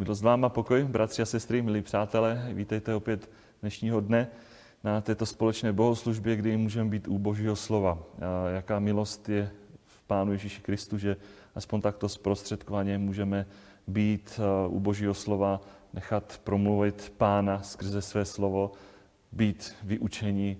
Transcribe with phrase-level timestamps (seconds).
[0.00, 4.28] Milost vám a pokoj, bratři a sestry, milí přátelé, vítejte opět dnešního dne
[4.84, 7.98] na této společné bohoslužbě, kdy můžeme být u Božího slova.
[8.20, 9.50] A jaká milost je
[9.86, 11.16] v Pánu Ježíši Kristu, že
[11.54, 13.46] aspoň takto zprostředkovaně můžeme
[13.86, 15.60] být u Božího slova,
[15.92, 18.72] nechat promluvit Pána skrze své slovo,
[19.32, 20.56] být vyučení,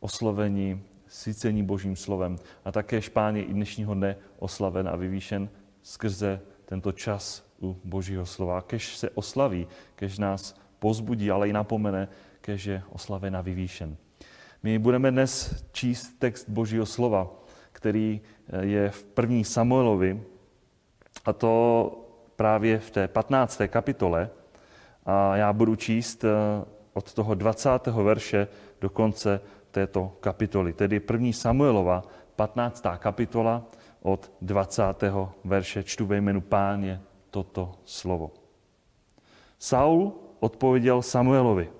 [0.00, 2.36] oslovení, sícení Božím slovem.
[2.64, 5.48] A také Pán je i dnešního dne oslaven a vyvýšen
[5.82, 8.60] skrze tento čas u Božího slova.
[8.60, 12.08] Kež se oslaví, kež nás pozbudí, ale i napomene,
[12.40, 13.96] kež je oslaven a vyvýšen.
[14.62, 17.30] My budeme dnes číst text Božího slova,
[17.72, 20.22] který eh, je v první Samuelovi,
[21.24, 21.52] a to
[22.36, 23.62] právě v té 15.
[23.66, 24.30] kapitole.
[25.06, 26.28] A já budu číst eh,
[26.92, 27.86] od toho 20.
[27.86, 28.48] verše
[28.80, 29.40] do konce
[29.70, 32.02] této kapitoly, tedy první Samuelova,
[32.36, 32.86] 15.
[32.98, 33.62] kapitola
[34.02, 34.82] od 20.
[35.44, 35.82] verše.
[35.82, 37.00] Čtu ve jménu páně
[37.32, 38.30] toto slovo.
[39.58, 41.70] Saul odpověděl Samuelovi.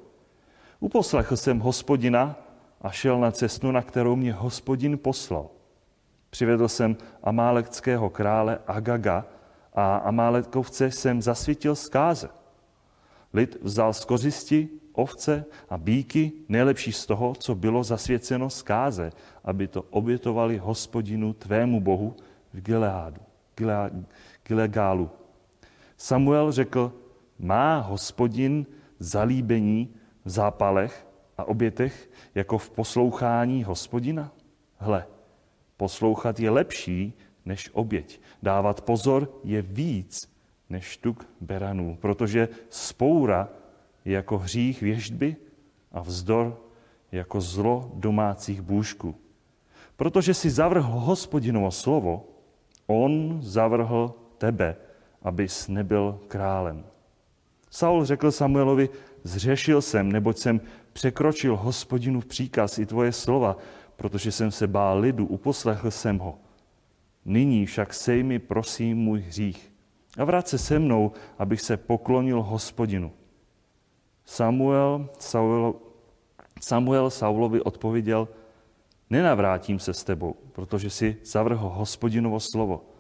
[0.81, 2.37] Uposlechl jsem hospodina
[2.81, 5.49] a šel na cestu, na kterou mě hospodin poslal.
[6.31, 9.25] Přivedl jsem amáleckého krále Agaga
[9.75, 12.29] a Amálekovce jsem zasvítil zkáze.
[13.33, 19.13] Lid vzal z kořisti ovce a bíky, nejlepší z toho, co bylo zasvěceno zkáze,
[19.45, 22.17] aby to obětovali hospodinu tvému bohu
[22.53, 23.21] v Gileádu,
[24.47, 25.11] Gilegálu.
[26.03, 26.93] Samuel řekl,
[27.39, 28.67] má hospodin
[28.99, 31.07] zalíbení v zápalech
[31.39, 34.33] a obětech jako v poslouchání hospodina?
[34.77, 35.07] Hle,
[35.77, 37.15] poslouchat je lepší
[37.45, 38.21] než oběť.
[38.43, 40.31] Dávat pozor je víc
[40.71, 43.49] než tuk beranů, protože spoura
[44.05, 45.37] je jako hřích věždby
[45.93, 46.61] a vzdor
[47.13, 49.15] jako zlo domácích bůžků.
[49.97, 52.27] Protože si zavrhl hospodinovo slovo,
[52.87, 54.77] on zavrhl tebe,
[55.25, 56.85] abys nebyl králem.
[57.71, 58.89] Saul řekl Samuelovi,
[59.25, 60.61] zřešil jsem, neboť jsem
[60.93, 63.57] překročil hospodinu v příkaz i tvoje slova,
[63.97, 66.39] protože jsem se bál lidu, uposlechl jsem ho.
[67.25, 69.73] Nyní však sej mi, prosím, můj hřích
[70.19, 73.13] a vrát se se mnou, abych se poklonil hospodinu.
[74.25, 75.75] Samuel, Saul,
[76.61, 78.29] Samuel Saulovi odpověděl,
[79.11, 82.92] nenavrátím se s tebou, protože si zavrhl hospodinovo slovo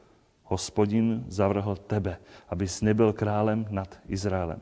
[0.53, 4.61] hospodin zavrhl tebe, abys nebyl králem nad Izraelem.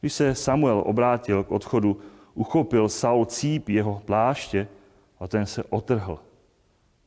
[0.00, 2.00] Když se Samuel obrátil k odchodu,
[2.34, 4.68] uchopil Saul cíp jeho pláště
[5.20, 6.18] a ten se otrhl.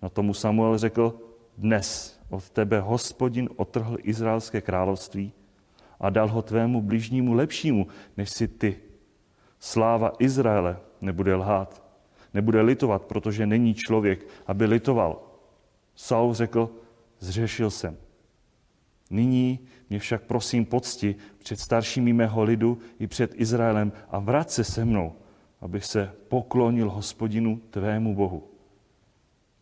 [0.01, 1.17] Na tomu Samuel řekl,
[1.57, 5.33] dnes od tebe hospodin otrhl izraelské království
[5.99, 8.77] a dal ho tvému blížnímu lepšímu, než si ty.
[9.59, 11.83] Sláva Izraele nebude lhát,
[12.33, 15.21] nebude litovat, protože není člověk, aby litoval.
[15.95, 16.82] Saul řekl,
[17.23, 17.97] zřešil jsem.
[19.09, 24.63] Nyní mě však prosím pocti před staršími mého lidu i před Izraelem a vrať se
[24.63, 25.15] se mnou,
[25.61, 28.49] abych se poklonil hospodinu tvému Bohu.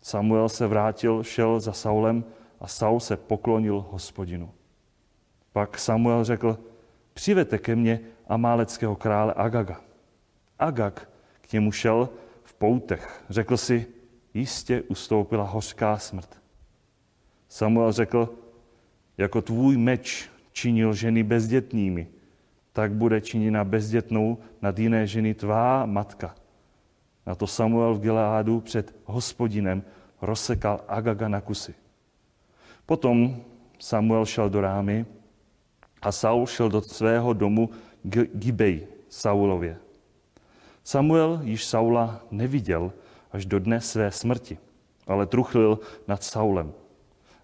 [0.02, 2.24] Samuel se vrátil, šel za Saulem
[2.60, 4.52] a Saul se poklonil hospodinu.
[5.54, 6.60] Pak Samuel řekl,
[7.14, 9.82] přivete ke mně amáleckého krále Agaga.
[10.60, 11.10] Agag
[11.42, 12.10] k němu šel
[12.44, 13.24] v poutech.
[13.30, 13.86] Řekl si,
[14.34, 16.41] jistě ustoupila hořká smrt.
[17.52, 18.30] Samuel řekl,
[19.18, 22.08] jako tvůj meč činil ženy bezdětnými,
[22.74, 26.36] tak bude činěna bezdětnou nad jiné ženy tvá matka.
[27.26, 29.84] Na to Samuel v Gileádu před hospodinem
[30.22, 31.76] rozsekal Agaga na kusy.
[32.86, 33.44] Potom
[33.80, 35.06] Samuel šel do rámy
[36.02, 37.70] a Saul šel do svého domu
[38.34, 39.78] Gibej Saulově.
[40.84, 42.92] Samuel již Saula neviděl
[43.32, 44.58] až do dne své smrti,
[45.08, 46.74] ale truchlil nad Saulem.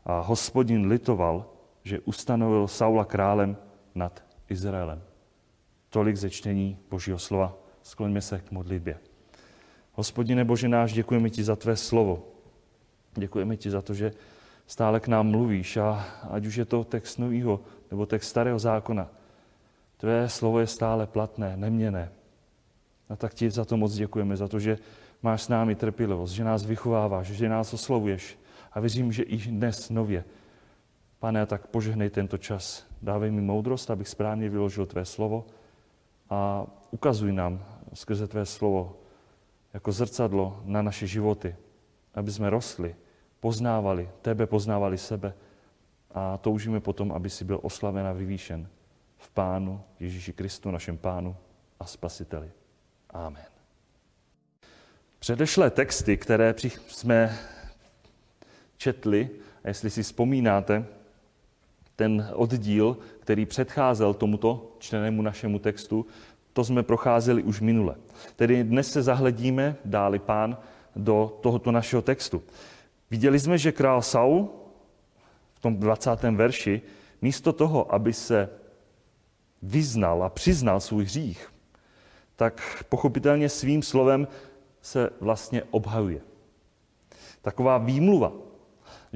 [0.07, 1.43] A hospodin litoval,
[1.83, 3.59] že ustanovil Saula králem
[3.91, 5.03] nad Izraelem.
[5.91, 7.51] Tolik ze čtení Božího slova.
[7.83, 8.95] Skloňme se k modlitbě.
[9.93, 12.23] Hospodine Bože náš, děkujeme ti za tvé slovo.
[13.15, 14.11] Děkujeme ti za to, že
[14.67, 17.59] stále k nám mluvíš a ať už je to text nového
[17.91, 19.07] nebo text starého zákona,
[19.97, 22.11] tvé slovo je stále platné, neměné.
[23.09, 24.77] A tak ti za to moc děkujeme, za to, že
[25.21, 28.37] máš s námi trpělivost, že nás vychováváš, že nás oslovuješ,
[28.71, 30.23] a věřím, že i dnes nově.
[31.19, 32.85] Pane, tak požehnej tento čas.
[33.01, 35.45] Dávej mi moudrost, abych správně vyložil Tvé slovo
[36.29, 38.97] a ukazuj nám skrze Tvé slovo
[39.73, 41.55] jako zrcadlo na naše životy,
[42.13, 42.95] aby jsme rostli,
[43.39, 45.33] poznávali Tebe, poznávali sebe
[46.11, 48.69] a toužíme potom, aby si byl oslaven a vyvýšen
[49.17, 51.35] v Pánu Ježíši Kristu, našem Pánu
[51.79, 52.51] a Spasiteli.
[53.09, 53.45] Amen.
[55.19, 56.55] Předešlé texty, které
[56.87, 57.37] jsme
[58.77, 59.29] četli,
[59.63, 60.85] a jestli si vzpomínáte,
[61.95, 66.05] ten oddíl, který předcházel tomuto čtenému našemu textu,
[66.53, 67.95] to jsme procházeli už minule.
[68.35, 70.57] Tedy dnes se zahledíme, dáli pán,
[70.95, 72.43] do tohoto našeho textu.
[73.11, 74.49] Viděli jsme, že král Saul
[75.53, 76.23] v tom 20.
[76.23, 76.81] verši
[77.21, 78.49] místo toho, aby se
[79.61, 81.53] vyznal a přiznal svůj hřích,
[82.35, 84.27] tak pochopitelně svým slovem
[84.81, 86.21] se vlastně obhajuje.
[87.41, 88.31] Taková výmluva,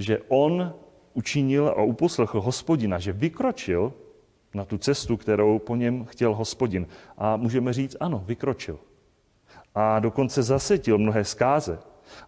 [0.02, 0.74] že on
[1.14, 3.94] učinil a uposlechl hospodina, že vykročil
[4.54, 6.88] na tu cestu, kterou po něm chtěl hospodin.
[7.18, 8.80] A můžeme říct, ano, vykročil.
[9.76, 11.80] A dokonce zasetil mnohé zkáze.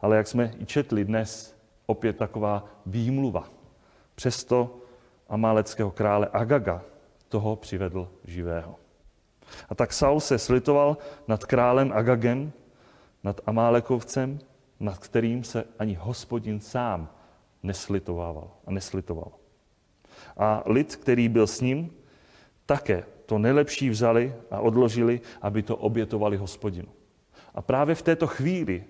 [0.02, 3.50] Ale jak jsme i četli dnes, opět taková výmluva.
[4.16, 4.78] Přesto
[5.30, 6.82] amáleckého krále Agaga
[7.30, 8.76] toho přivedl živého.
[9.70, 10.98] A tak Saul se slitoval
[11.28, 12.52] nad králem Agagem,
[13.24, 14.40] nad Amálekovcem,
[14.80, 17.10] nad kterým se ani hospodin sám
[17.64, 19.32] neslitovával a neslitoval.
[20.38, 21.94] A lid, který byl s ním,
[22.66, 26.88] také to nejlepší vzali a odložili, aby to obětovali hospodinu.
[27.56, 28.84] A právě v této chvíli,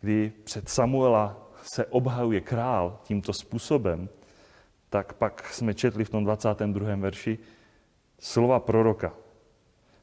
[0.00, 4.08] kdy před Samuela se obhajuje král tímto způsobem,
[4.90, 6.96] tak pak jsme četli v tom 22.
[6.96, 7.38] verši
[8.18, 9.12] slova proroka.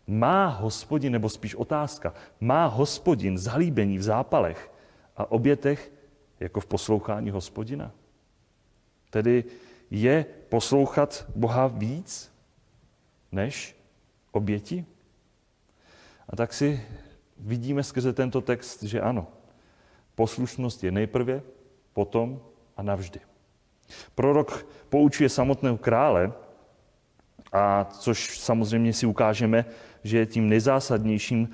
[0.08, 4.72] Má hospodin, nebo spíš otázka, má hospodin zalíbení v zápalech
[5.18, 5.92] a obětech
[6.40, 7.92] jako v poslouchání hospodina?
[9.10, 9.44] Tedy
[9.92, 12.32] je poslouchat Boha víc
[13.32, 13.76] než
[14.32, 14.86] oběti?
[16.30, 16.82] A tak si
[17.38, 19.28] vidíme skrze tento text, že ano,
[20.16, 21.42] poslušnost je nejprve,
[21.94, 22.42] potom
[22.78, 23.20] a navždy.
[24.16, 26.34] Prorok poučuje samotného krále,
[27.52, 29.66] a což samozřejmě si ukážeme,
[30.04, 31.50] že je tím nejzásadnějším,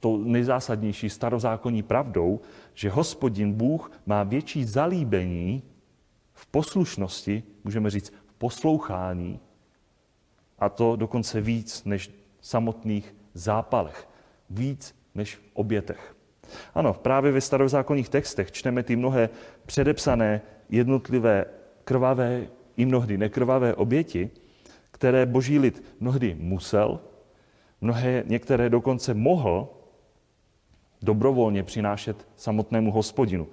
[0.00, 2.40] to nejzásadnější starozákonní pravdou,
[2.74, 5.62] že hospodin Bůh má větší zalíbení
[6.32, 9.40] v poslušnosti, můžeme říct v poslouchání,
[10.58, 12.10] a to dokonce víc než
[12.40, 14.08] v samotných zápalech,
[14.50, 16.16] víc než v obětech.
[16.74, 19.28] Ano, právě ve starozákonních textech čteme ty mnohé
[19.66, 21.44] předepsané jednotlivé
[21.84, 22.46] krvavé
[22.76, 24.30] i mnohdy nekrvavé oběti,
[24.90, 27.00] které boží lid mnohdy musel,
[27.84, 29.68] mnohé, některé dokonce mohl
[31.02, 33.48] dobrovolně přinášet samotnému hospodinu.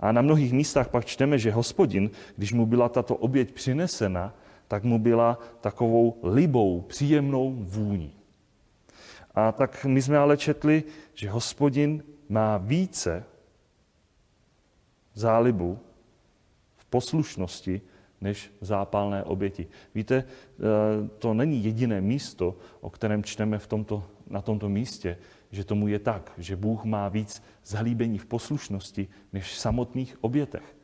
[0.00, 4.34] A na mnohých místech pak čteme, že hospodin, když mu byla tato oběť přinesena,
[4.68, 8.12] tak mu byla takovou libou, příjemnou vůní.
[9.34, 10.84] A tak my jsme ale četli,
[11.14, 13.24] že hospodin má více
[15.14, 15.78] zálibu
[16.76, 17.80] v poslušnosti
[18.20, 19.66] než zápalné oběti.
[19.94, 25.18] Víte, eh, to není jediné místo, o kterém čteme v tomto, na tomto místě,
[25.50, 30.76] že tomu je tak, že Bůh má víc zalíbení v poslušnosti než v samotných obětech.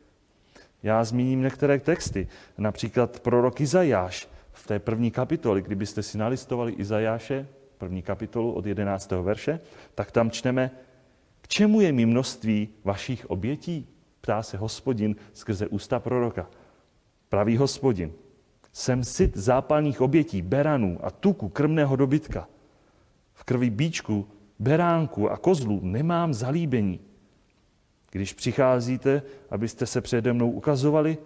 [0.83, 2.29] Já zmíním některé texty,
[2.59, 7.47] například prorok Izajáš v té první kapitoli, kdybyste si nalistovali Izajáše,
[7.79, 9.23] první kapitolu od 11.
[9.23, 9.61] verše,
[9.95, 10.71] tak tam čteme,
[11.41, 13.89] k čemu je mi množství vašich obětí?
[14.21, 16.47] Ptá se hospodin skrze ústa proroka.
[17.35, 18.13] Pravý hospodin,
[18.73, 22.49] jsem syt zápalných obětí, beranů a tuku krmného dobytka.
[23.35, 24.29] V krvi bíčku,
[24.59, 27.01] beránku a kozlu nemám zalíbení.
[28.11, 31.19] Když přicházíte, abyste se přede mnou ukazovali,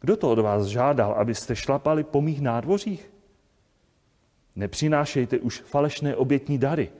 [0.00, 3.10] kdo to od vás žádal, abyste šlapali po mých nádvořích?
[4.56, 6.92] Nepřinášejte už falešné obětní dary.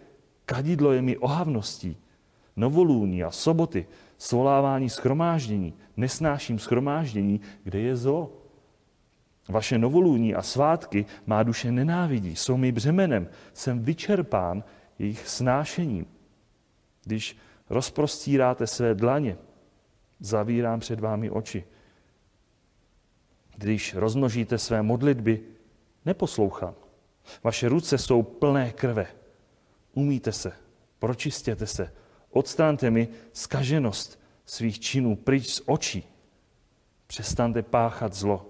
[0.45, 1.97] Kadidlo je mi ohavností.
[2.57, 3.87] Novolůní a soboty,
[4.19, 5.75] svolávání schromáždění.
[5.97, 8.40] Nesnáším schromáždění, kde je zlo.
[9.51, 13.29] Vaše novolůní a svátky má duše nenávidí, jsou mi břemenem.
[13.53, 14.65] Jsem vyčerpán
[14.99, 16.07] jejich snášením.
[17.05, 17.37] Když
[17.71, 19.39] rozprostíráte své dlaně,
[20.21, 21.65] zavírám před vámi oči.
[23.57, 25.41] Když rozmnožíte své modlitby,
[26.05, 26.75] neposlouchám.
[27.45, 29.07] Vaše ruce jsou plné krve.
[29.93, 30.53] Umíte se,
[30.99, 31.93] pročistěte se,
[32.31, 36.05] odstánte mi skaženost svých činů pryč z očí.
[37.07, 38.50] Přestaňte páchat zlo.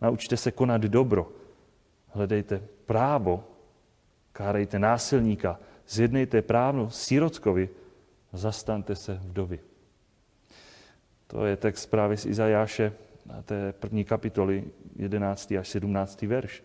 [0.00, 1.32] Naučte se konat dobro.
[2.08, 3.44] Hledejte právo.
[4.32, 5.60] Kárejte násilníka.
[5.88, 7.68] Zjednejte právno sírotkovi.
[8.32, 9.60] Zastaňte se vdovy.
[11.26, 12.92] To je text právě z Izajáše,
[13.44, 14.64] té první kapitoly,
[14.96, 15.52] 11.
[15.52, 16.22] až 17.
[16.22, 16.62] verš.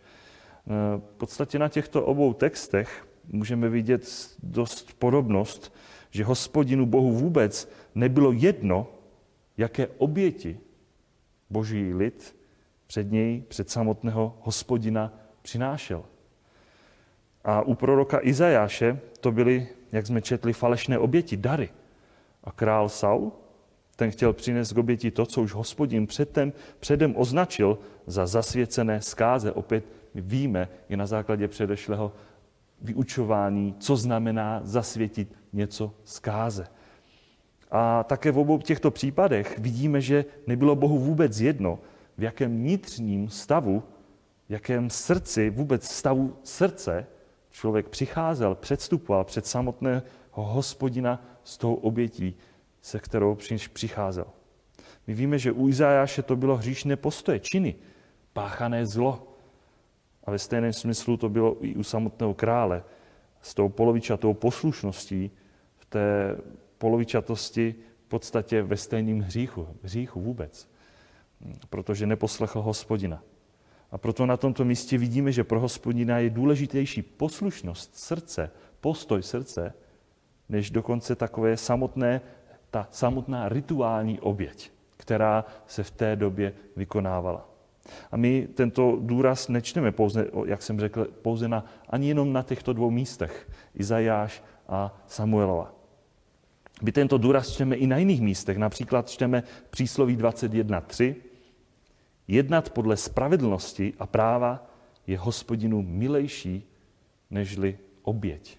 [0.97, 5.73] V podstatě na těchto obou textech můžeme vidět dost podobnost,
[6.11, 8.87] že hospodinu Bohu vůbec nebylo jedno,
[9.57, 10.59] jaké oběti
[11.49, 12.35] boží lid
[12.93, 16.03] před něj, před samotného hospodina přinášel.
[17.43, 21.69] A u proroka Izajáše to byly, jak jsme četli, falešné oběti, dary.
[22.43, 23.31] A král Saul
[23.95, 29.51] Ten chtěl přinést k oběti to, co už hospodin předtem, předem označil za zasvěcené skáze.
[29.51, 29.85] Opět
[30.15, 32.13] víme i na základě předešlého
[32.81, 36.67] vyučování, co znamená zasvětit něco zkáze.
[37.71, 41.79] A také v obou těchto případech vidíme, že nebylo Bohu vůbec jedno,
[42.17, 43.83] v jakém vnitřním stavu,
[44.49, 47.07] v jakém srdci, vůbec stavu srdce
[47.51, 50.01] člověk přicházel, předstupoval před samotného
[50.31, 52.35] hospodina s tou obětí,
[52.81, 53.37] se kterou
[53.73, 54.25] přicházel.
[55.07, 57.75] My víme, že u Izajáše to bylo hříšné postoje, činy,
[58.33, 59.27] páchané zlo.
[60.23, 62.83] A ve stejném smyslu to bylo i u samotného krále.
[63.41, 65.31] S tou polovičatou poslušností
[65.77, 66.37] v té
[66.77, 69.67] polovičatosti v podstatě ve stejném hříchu.
[69.83, 70.69] Hříchu vůbec.
[71.69, 73.23] Protože neposlechl hospodina.
[73.91, 79.73] A proto na tomto místě vidíme, že pro hospodina je důležitější poslušnost srdce, postoj srdce,
[80.49, 82.21] než dokonce takové samotné,
[82.71, 87.49] ta samotná rituální oběť, která se v té době vykonávala.
[88.11, 92.73] A my tento důraz nečteme pouze, jak jsem řekl, pouze na, ani jenom na těchto
[92.73, 95.73] dvou místech, Izajáš a Samuelova.
[96.81, 101.15] My tento důraz čteme i na jiných místech, například čteme přísloví 21.3.
[102.27, 104.67] Jednat podle spravedlnosti a práva
[105.07, 106.67] je hospodinu milejší
[107.29, 108.57] nežli oběť.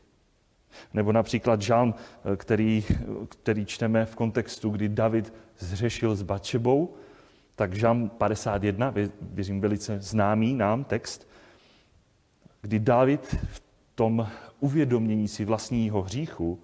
[0.94, 1.94] Nebo například žálm,
[2.37, 2.85] který,
[3.28, 6.94] který čteme v kontextu, kdy David zřešil s Bačebou,
[7.56, 11.28] tak žálm 51, věřím velice známý nám text,
[12.62, 13.62] kdy David v
[13.94, 14.28] tom
[14.61, 16.61] uvědomění si vlastního hříchu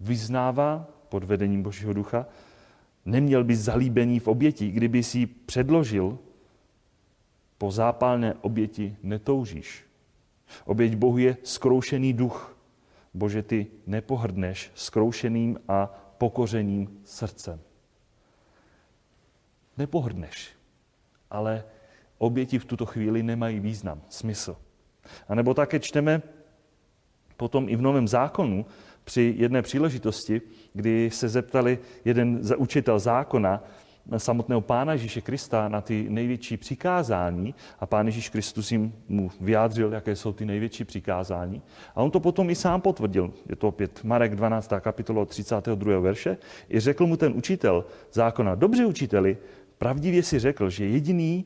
[0.00, 2.26] vyznává pod vedením Božího ducha,
[3.06, 6.18] neměl by zalíbení v oběti, kdyby si předložil,
[7.58, 9.84] po zápalné oběti netoužíš.
[10.64, 12.56] Oběť Bohu je skroušený duch.
[13.14, 15.86] Bože, ty nepohrdneš skroušeným a
[16.18, 17.60] pokořeným srdcem.
[19.76, 20.50] Nepohrdneš,
[21.30, 21.64] ale
[22.18, 24.56] oběti v tuto chvíli nemají význam, smysl.
[25.28, 26.22] A nebo také čteme
[27.36, 28.66] potom i v Novém zákonu,
[29.06, 30.40] při jedné příležitosti,
[30.72, 33.64] kdy se zeptali jeden učitel zákona
[34.16, 39.92] samotného Pána Ježíše Krista na ty největší přikázání a Pán Ježíš Kristus jim mu vyjádřil,
[39.92, 41.62] jaké jsou ty největší přikázání.
[41.94, 43.32] A on to potom i sám potvrdil.
[43.48, 44.72] Je to opět Marek 12.
[44.80, 46.00] kapitola 32.
[46.00, 46.36] verše.
[46.70, 49.38] I řekl mu ten učitel zákona, dobře učiteli,
[49.78, 51.44] pravdivě si řekl, že jediný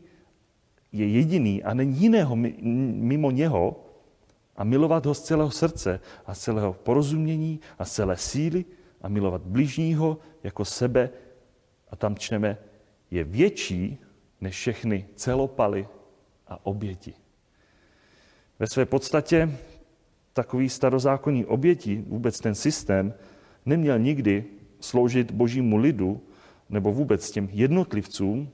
[0.92, 3.89] je jediný a není jiného mimo něho,
[4.60, 8.64] a milovat ho z celého srdce a z celého porozumění a z celé síly
[9.02, 11.10] a milovat bližního jako sebe.
[11.90, 12.58] A tam čteme,
[13.10, 13.98] je větší
[14.40, 15.88] než všechny celopaly
[16.48, 17.14] a oběti.
[18.58, 19.58] Ve své podstatě
[20.32, 23.14] takový starozákonní oběti, vůbec ten systém,
[23.66, 24.44] neměl nikdy
[24.80, 26.20] sloužit božímu lidu
[26.68, 28.50] nebo vůbec těm jednotlivcům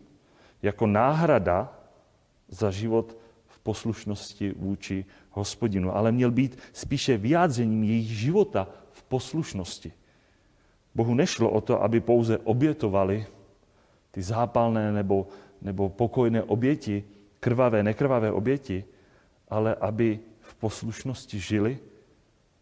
[0.62, 1.80] jako náhrada
[2.48, 3.25] za život
[3.66, 9.92] poslušnosti vůči hospodinu, ale měl být spíše vyjádřením jejich života v poslušnosti.
[10.94, 13.26] Bohu nešlo o to, aby pouze obětovali
[14.10, 15.26] ty zápalné nebo,
[15.62, 17.04] nebo pokojné oběti,
[17.42, 18.84] krvavé, nekrvavé oběti,
[19.50, 21.78] ale aby v poslušnosti žili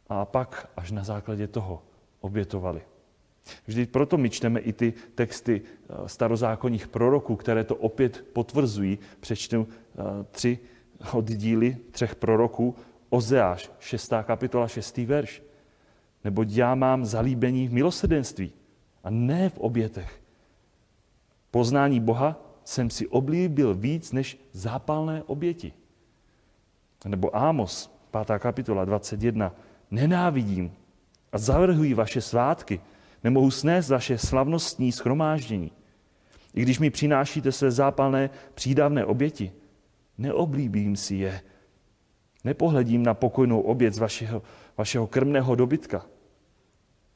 [0.09, 1.85] a pak až na základě toho
[2.21, 2.81] obětovali.
[3.67, 8.99] Vždyť proto my čteme i ty texty eh, starozákonních proroků, které to opět potvrzují.
[9.21, 10.01] Přečtu eh,
[10.99, 12.75] tři oddíly třech proroků,
[13.11, 14.13] Ozeáš, 6.
[14.23, 14.97] kapitola, 6.
[14.97, 15.43] verš.
[16.25, 18.53] Neboť já mám zalíbení v milosedenství
[19.05, 20.21] a ne v obětech.
[21.51, 25.73] Poznání Boha jsem si oblíbil víc než zápalné oběti.
[27.05, 27.91] Nebo Ámos,
[28.27, 28.39] 5.
[28.39, 29.55] kapitola 21.
[29.91, 30.73] Nenávidím
[31.33, 32.81] a zavrhuji vaše svátky,
[33.25, 35.73] nemohu snést vaše slavnostní schromáždění.
[36.55, 39.53] I když mi přinášíte své zápalné přídavné oběti,
[40.19, 41.41] Neoblíbím si je.
[42.45, 44.43] Nepohledím na pokojnou oběd z vašeho,
[44.79, 46.07] vašeho krmného dobytka.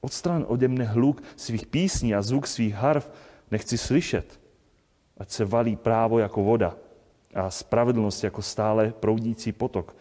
[0.01, 3.11] Odstran ode mne hluk svých písní a zvuk svých harv
[3.51, 4.41] nechci slyšet.
[5.19, 6.77] Ať se valí právo jako voda
[7.35, 9.97] a spravedlnost jako stále proudící potok.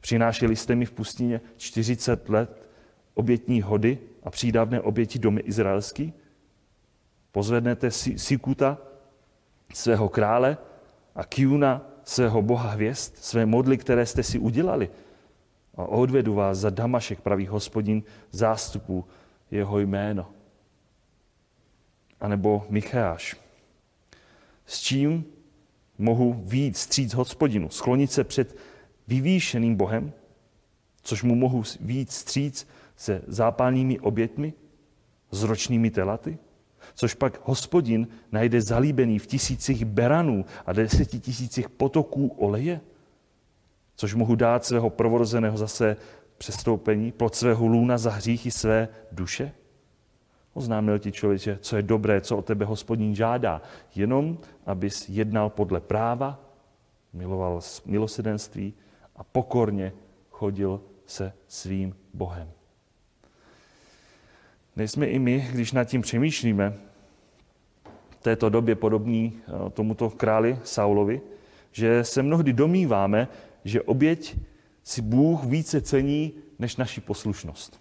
[0.00, 2.68] Přinášeli jste mi v pustině 40 let
[3.14, 6.12] obětní hody a přídavné oběti domy izraelský?
[7.32, 8.78] Pozvednete si Sikuta,
[9.74, 10.58] svého krále,
[11.14, 14.90] a Kiuna, svého boha hvězd, své modly, které jste si udělali.
[15.74, 19.04] A odvedu vás za Damašek, pravý hospodin, zástupů
[19.50, 20.30] jeho jméno.
[22.20, 23.36] A nebo Micháš.
[24.66, 25.24] S čím
[25.98, 28.56] mohu víc stříc hospodinu, sklonit se před
[29.08, 30.12] vyvýšeným Bohem,
[31.02, 34.52] což mu mohu víc stříc se zápalnými obětmi,
[35.30, 36.38] s ročnými telaty?
[37.00, 42.80] Což pak hospodin najde zalíbený v tisících beranů a deseti tisících potoků oleje?
[43.96, 45.96] Což mohu dát svého prvorozeného zase
[46.38, 49.52] přestoupení, pod svého lůna za hříchy své duše?
[50.54, 53.62] Oznámil ti člověče, co je dobré, co o tebe hospodin žádá.
[53.94, 56.40] Jenom, abys jednal podle práva,
[57.12, 58.74] miloval milosedenství
[59.16, 59.92] a pokorně
[60.30, 62.50] chodil se svým Bohem.
[64.76, 66.89] Nejsme i my, když nad tím přemýšlíme,
[68.20, 71.20] této době podobný eh, tomuto králi Saulovi,
[71.72, 73.28] že se mnohdy domýváme,
[73.64, 74.36] že oběť
[74.82, 77.80] si Bůh více cení než naši poslušnost.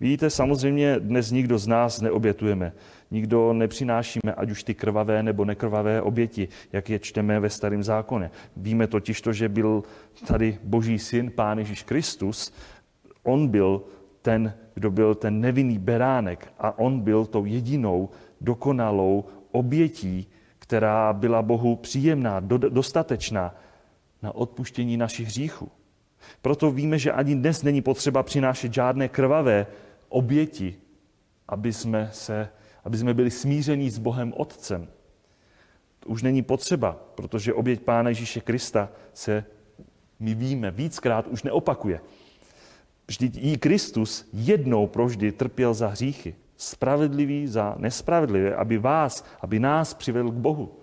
[0.00, 2.72] Vidíte, samozřejmě dnes nikdo z nás neobětujeme.
[3.10, 8.30] Nikdo nepřinášíme, ať už ty krvavé nebo nekrvavé oběti, jak je čteme ve starém zákoně.
[8.56, 9.82] Víme totiž to, že byl
[10.26, 12.52] tady boží syn, pán Ježíš Kristus.
[13.22, 13.82] On byl
[14.22, 18.08] ten, kdo byl ten nevinný beránek a on byl tou jedinou
[18.40, 20.28] dokonalou obětí,
[20.58, 23.54] která byla Bohu příjemná, dostatečná
[24.22, 25.70] na odpuštění našich hříchů.
[26.42, 29.66] Proto víme, že ani dnes není potřeba přinášet žádné krvavé
[30.08, 30.76] oběti,
[31.48, 32.48] aby jsme, se,
[32.84, 34.88] aby jsme byli smíření s Bohem Otcem.
[36.00, 39.44] To už není potřeba, protože oběť Pána Ježíše Krista se,
[40.20, 42.00] my víme, víckrát už neopakuje.
[43.06, 49.94] Vždyť i Kristus jednou proždy trpěl za hříchy, spravedlivý za nespravedlivé, aby vás, aby nás
[49.94, 50.78] přivedl k Bohu.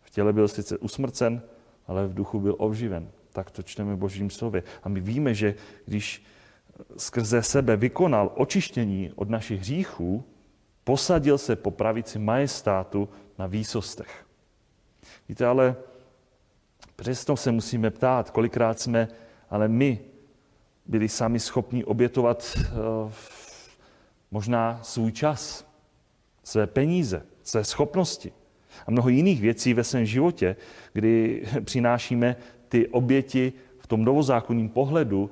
[0.00, 1.42] V těle byl sice usmrcen,
[1.86, 3.10] ale v duchu byl obživen.
[3.32, 4.62] Tak to čteme v Božím slově.
[4.82, 5.54] A my víme, že
[5.86, 6.24] když
[6.96, 10.24] skrze sebe vykonal očištění od našich hříchů,
[10.84, 13.08] posadil se po pravici majestátu
[13.38, 14.26] na výsostech.
[15.28, 15.76] Víte, ale
[16.96, 19.08] přesto se musíme ptát, kolikrát jsme,
[19.50, 20.00] ale my
[20.86, 23.12] byli sami schopni obětovat uh,
[24.30, 25.70] možná svůj čas,
[26.44, 28.32] své peníze, své schopnosti
[28.86, 30.56] a mnoho jiných věcí ve svém životě,
[30.92, 32.36] kdy přinášíme
[32.68, 35.30] ty oběti v tom novozákonním pohledu,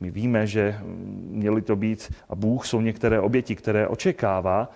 [0.00, 0.80] my víme, že
[1.28, 4.70] měly to být, a Bůh jsou některé oběti, které očekává,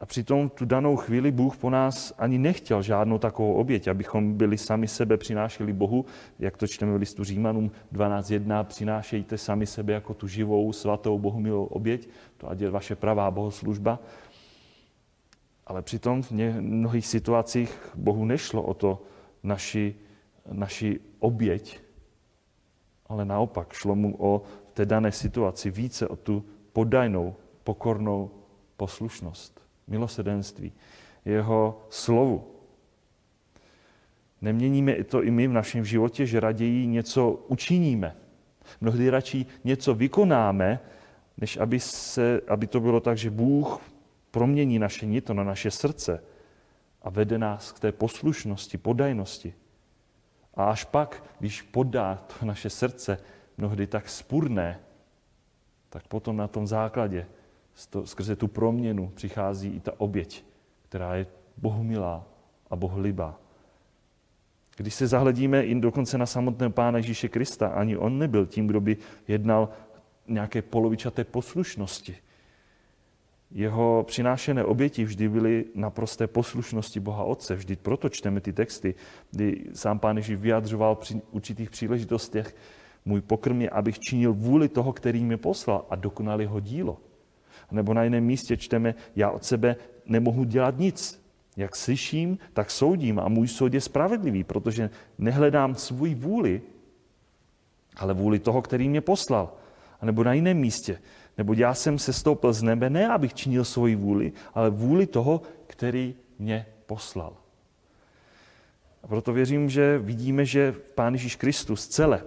[0.00, 4.58] a přitom tu danou chvíli Bůh po nás ani nechtěl žádnou takovou oběť, abychom byli
[4.58, 6.04] sami sebe přinášeli Bohu,
[6.38, 11.40] jak to čteme v listu Římanům 12.1, přinášejte sami sebe jako tu živou, svatou, Bohu
[11.40, 13.98] milou oběť, to ať je vaše pravá bohoslužba.
[15.66, 16.30] Ale přitom v
[16.60, 19.02] mnohých situacích Bohu nešlo o to
[19.42, 19.94] naši
[20.52, 21.80] naši oběť,
[23.06, 28.30] ale naopak šlo mu o té dané situaci více o tu podajnou, pokornou
[28.76, 30.72] poslušnost, milosedenství,
[31.24, 32.54] jeho slovu.
[34.40, 38.16] Neměníme to i my v našem životě, že raději něco učiníme.
[38.80, 40.80] Mnohdy radši něco vykonáme,
[41.36, 43.80] než aby, se, aby to bylo tak, že Bůh
[44.30, 46.22] promění naše nito na naše srdce
[47.02, 49.54] a vede nás k té poslušnosti, podajnosti.
[50.54, 53.18] A až pak, když podá to naše srdce
[53.58, 54.80] mnohdy tak spurné,
[55.88, 57.26] tak potom na tom základě
[58.04, 60.44] skrze tu proměnu přichází i ta oběť,
[60.88, 62.26] která je Bohu milá
[62.70, 63.40] a bohlibá.
[64.76, 68.80] Když se zahledíme i dokonce na samotného Pána Ježíše Krista, ani on nebyl tím, kdo
[68.80, 68.96] by
[69.28, 69.68] jednal
[70.28, 72.16] nějaké polovičaté poslušnosti.
[73.50, 77.54] Jeho přinášené oběti vždy byly na prosté poslušnosti Boha Otce.
[77.54, 78.94] Vždy proto čteme ty texty,
[79.30, 82.56] kdy sám Pán Ježíš vyjadřoval při určitých příležitostech
[83.04, 86.98] můj pokrm je, abych činil vůli toho, který mě poslal a dokonal jeho dílo.
[87.70, 89.76] Nebo na jiném místě čteme, já od sebe
[90.06, 91.22] nemohu dělat nic.
[91.56, 96.62] Jak slyším, tak soudím a můj soud je spravedlivý, protože nehledám svůj vůli,
[97.96, 99.52] ale vůli toho, který mě poslal.
[100.00, 100.98] A nebo na jiném místě,
[101.38, 105.42] nebo já jsem se stoupil z nebe, ne abych činil svoji vůli, ale vůli toho,
[105.66, 107.36] který mě poslal.
[109.02, 112.22] A proto věřím, že vidíme, že Pán Ježíš Kristus celé,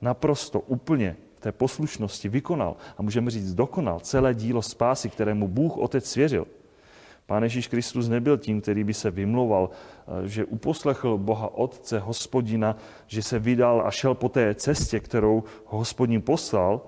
[0.00, 6.10] naprosto, úplně té poslušnosti vykonal a můžeme říct dokonal celé dílo spásy, kterému Bůh Otec
[6.10, 6.46] svěřil.
[7.26, 12.76] Pán Ježíš Kristus nebyl tím, který by se vymlouval, eh, že uposlechl Boha Otce, hospodina,
[13.06, 16.80] že se vydal a šel po té cestě, kterou hospodin poslal,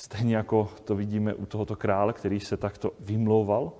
[0.00, 3.72] Stejně jako to vidíme u tohoto krále, který se takto vymlouval,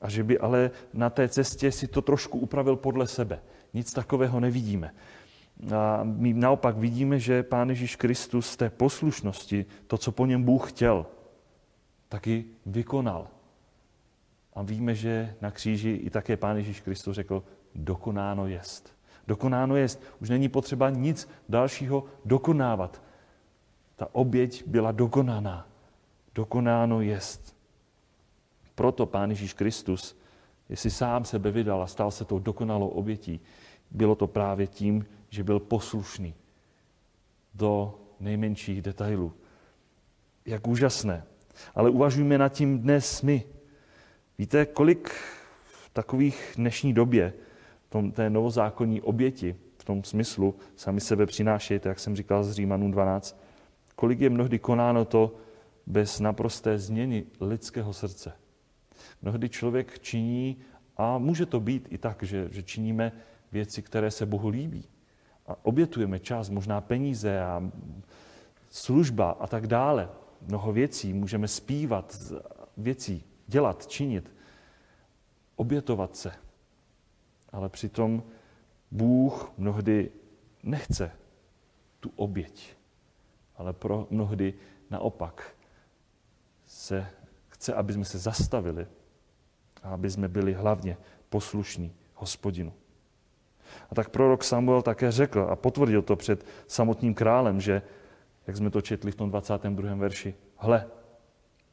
[0.00, 3.42] a že by ale na té cestě si to trošku upravil podle sebe.
[3.74, 4.94] Nic takového nevidíme.
[5.70, 10.42] A my naopak vidíme, že Pán Ježíš Kristus z té poslušnosti, to, co po něm
[10.42, 11.06] Bůh chtěl,
[12.08, 13.28] taky vykonal.
[14.54, 17.42] A víme, že na kříži i také Pán Ježíš Kristus řekl,
[17.74, 18.92] dokonáno jest.
[19.26, 20.02] Dokonáno jest.
[20.20, 23.02] Už není potřeba nic dalšího dokonávat.
[23.96, 25.68] Ta oběť byla dokonaná.
[26.34, 27.56] Dokonáno jest.
[28.74, 30.18] Proto Pán Ježíš Kristus,
[30.68, 33.40] jestli sám sebe vydal a stal se tou dokonalou obětí,
[33.90, 36.34] bylo to právě tím, že byl poslušný
[37.54, 39.32] do nejmenších detailů.
[40.46, 41.24] Jak úžasné.
[41.74, 43.44] Ale uvažujeme nad tím dnes my.
[44.38, 45.10] Víte, kolik
[45.64, 47.32] v takových dnešní době,
[47.86, 52.52] v tom, té novozákonní oběti, v tom smyslu, sami sebe přinášejte, jak jsem říkal z
[52.52, 53.42] Římanů 12,
[53.96, 55.36] kolik je mnohdy konáno to
[55.86, 58.32] bez naprosté změny lidského srdce.
[59.22, 60.56] Mnohdy člověk činí,
[60.96, 63.12] a může to být i tak, že, že činíme
[63.52, 64.84] věci, které se Bohu líbí.
[65.46, 67.70] A obětujeme čas, možná peníze a
[68.70, 70.08] služba a tak dále.
[70.40, 72.32] Mnoho věcí můžeme zpívat,
[72.76, 74.34] věcí dělat, činit,
[75.56, 76.32] obětovat se.
[77.52, 78.22] Ale přitom
[78.90, 80.10] Bůh mnohdy
[80.62, 81.12] nechce
[82.00, 82.76] tu oběť,
[83.56, 84.54] ale pro mnohdy
[84.90, 85.56] naopak
[86.66, 87.06] se
[87.48, 88.86] chce, aby jsme se zastavili
[89.82, 90.96] a aby jsme byli hlavně
[91.28, 92.72] poslušní hospodinu.
[93.90, 97.82] A tak prorok Samuel také řekl a potvrdil to před samotným králem, že,
[98.46, 99.94] jak jsme to četli v tom 22.
[99.94, 100.86] verši, hle,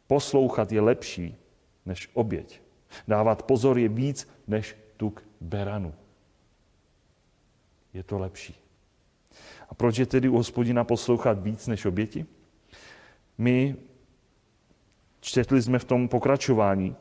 [0.07, 1.37] poslouchat je lepší
[1.85, 2.61] než oběť.
[3.07, 5.93] Dávat pozor je víc než tuk beranu.
[7.93, 8.55] Je to lepší.
[9.69, 12.25] A proč je tedy u hospodina poslouchat víc než oběti?
[13.37, 13.75] My
[15.19, 16.95] četli jsme v tom pokračování,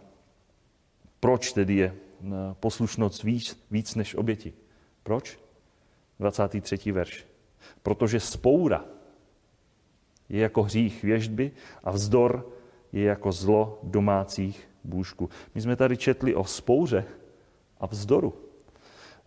[1.21, 2.27] proč tedy je eh,
[2.61, 4.53] poslušnost víc, víc než oběti.
[5.09, 5.41] Proč?
[6.21, 6.93] 23.
[6.93, 7.27] verš.
[7.83, 8.85] Protože spoura
[10.29, 11.53] je jako hřích věžby
[11.85, 12.53] a vzdor
[12.93, 15.31] je jako zlo domácích bůžků.
[15.55, 17.05] My jsme tady četli o spouře
[17.81, 18.35] a vzdoru.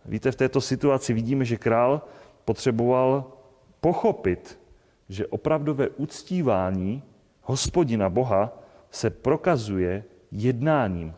[0.04, 2.02] Víte, v této situaci vidíme, že král
[2.44, 3.32] potřeboval
[3.80, 4.58] pochopit,
[5.08, 7.02] že opravdové uctívání
[7.42, 11.14] hospodina Boha se prokazuje jednáním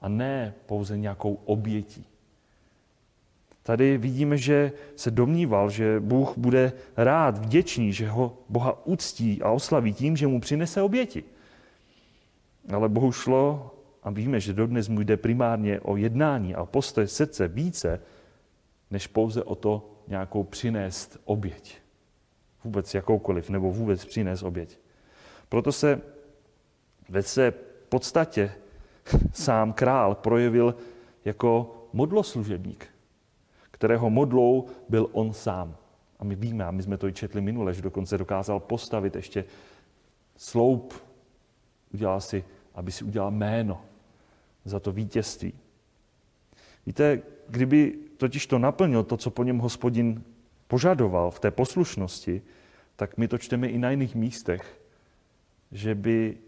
[0.00, 2.11] a ne pouze nějakou obětí.
[3.62, 9.50] Tady vidíme, že se domníval, že Bůh bude rád, vděčný, že ho Boha uctí a
[9.50, 11.24] oslaví tím, že mu přinese oběti.
[12.72, 13.70] Ale Bohu šlo,
[14.02, 18.00] a víme, že dodnes mu jde primárně o jednání a postoj srdce více,
[18.90, 21.78] než pouze o to nějakou přinést oběť.
[22.64, 24.78] Vůbec jakoukoliv, nebo vůbec přinést oběť.
[25.48, 26.00] Proto se
[27.08, 27.50] ve své
[27.88, 28.52] podstatě
[29.32, 30.74] sám král projevil
[31.24, 32.88] jako modloslužebník,
[33.82, 35.76] kterého modlou byl on sám.
[36.18, 39.44] A my víme, a my jsme to i četli minule, že dokonce dokázal postavit ještě
[40.36, 40.94] sloup,
[41.94, 43.82] udělal si, aby si udělal jméno
[44.64, 45.52] za to vítězství.
[46.86, 50.22] Víte, kdyby totiž to naplnil to, co po něm hospodin
[50.68, 52.42] požadoval v té poslušnosti,
[52.96, 54.80] tak my to čteme i na jiných místech,
[55.72, 56.38] že by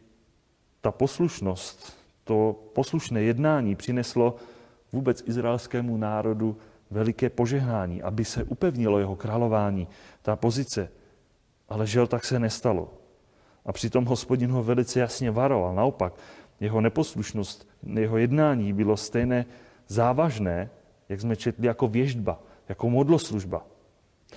[0.81, 4.37] ta poslušnost, to poslušné jednání přineslo
[4.93, 6.57] vůbec izraelskému národu
[6.95, 9.89] veliké požehnání, aby se upevnilo jeho králování,
[10.23, 10.89] ta pozice.
[11.69, 12.95] Ale žel tak se nestalo.
[13.67, 15.75] A přitom hospodin ho velice jasně varoval.
[15.75, 16.15] Naopak,
[16.61, 19.47] jeho neposlušnost, jeho jednání bylo stejné
[19.89, 20.71] závažné,
[21.09, 23.67] jak jsme četli, jako věždba, jako modloslužba.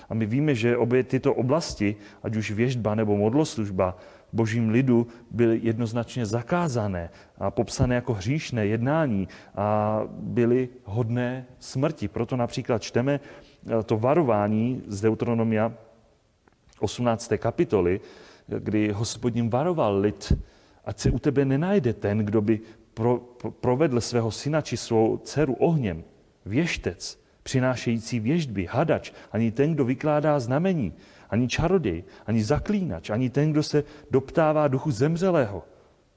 [0.08, 3.96] A my víme, že obě tyto oblasti, ať už věždba nebo modloslužba,
[4.32, 12.08] božím lidu byly jednoznačně zakázané a popsané jako hříšné jednání a byly hodné smrti.
[12.08, 15.72] Proto například čteme eh, to varování z Deuteronomia
[16.80, 17.32] 18.
[17.36, 18.00] kapitoly,
[18.58, 20.32] kdy hospodin varoval lid,
[20.84, 22.60] ať se u tebe nenajde ten, kdo by
[22.94, 26.04] pro, pro, provedl svého syna či svou dceru ohněm,
[26.46, 30.92] věštec, přinášející věždby, hadač, ani ten, kdo vykládá znamení,
[31.30, 35.64] ani čarodej, ani zaklínač, ani ten, kdo se doptává duchu zemřelého,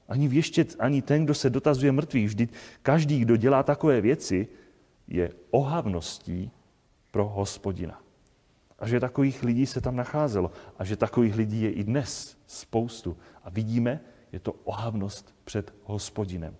[0.08, 2.26] ani věštěc, ani ten, kdo se dotazuje mrtvých.
[2.26, 4.48] Vždyť každý, kdo dělá takové věci,
[5.08, 6.50] je ohavností
[7.10, 8.00] pro hospodina.
[8.78, 10.50] A že takových lidí se tam nacházelo.
[10.78, 13.16] A že takových lidí je i dnes spoustu.
[13.44, 14.00] A vidíme,
[14.32, 16.56] je to ohavnost před hospodinem.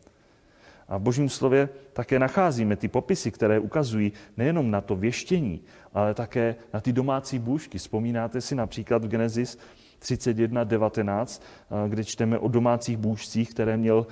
[0.89, 5.61] A v božím slově také nacházíme ty popisy, které ukazují nejenom na to věštění,
[5.95, 7.79] ale také na ty domácí bůžky.
[7.79, 9.59] Vzpomínáte si například v Genesis
[10.03, 11.43] 31.19,
[11.89, 14.07] kde čteme o domácích bůžcích, které měl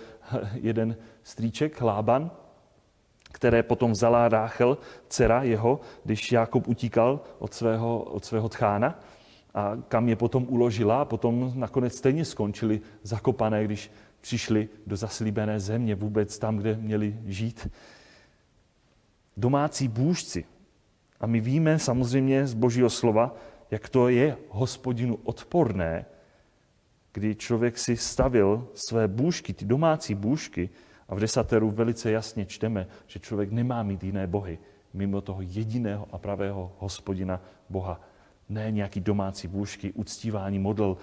[0.54, 2.30] jeden strýček, Lában,
[3.32, 4.78] které potom vzala Ráchel,
[5.08, 9.00] dcera jeho, když Jákob utíkal od svého, od svého tchána
[9.54, 15.60] a kam je potom uložila a potom nakonec stejně skončili zakopané, když přišli do zaslíbené
[15.60, 17.68] země, vůbec tam, kde měli žít.
[19.36, 20.44] Domácí bůžci.
[21.20, 23.36] A my víme samozřejmě z božího slova,
[23.70, 26.04] jak to je hospodinu odporné,
[27.12, 30.70] kdy člověk si stavil své bůžky, ty domácí bůžky,
[31.10, 34.58] a v desateru velice jasně čteme, že člověk nemá mít jiné bohy,
[34.94, 38.00] mimo toho jediného a pravého hospodina Boha.
[38.48, 40.96] Ne nějaký domácí bůžky, uctívání model,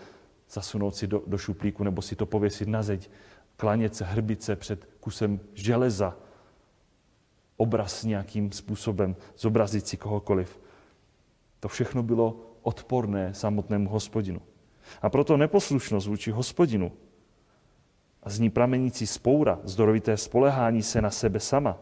[0.51, 3.09] zasunout si do, do šuplíku nebo si to pověsit na zeď,
[3.57, 6.17] klanět se, hrbit se před kusem železa,
[7.57, 10.59] obraz nějakým způsobem, zobrazit si kohokoliv.
[11.59, 14.41] To všechno bylo odporné samotnému hospodinu.
[15.01, 16.91] A proto neposlušnost vůči hospodinu
[18.23, 21.77] a z ní pramenící spoura, zdorovité spolehání se na sebe sama,